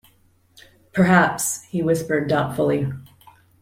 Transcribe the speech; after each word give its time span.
“Perhaps,” 0.93 1.61
he 1.65 1.83
whispered 1.83 2.27
doubtfully. 2.27 2.91